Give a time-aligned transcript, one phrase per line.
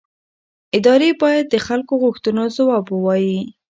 [0.77, 3.39] ادارې باید د خلکو غوښتنو ځواب ووایي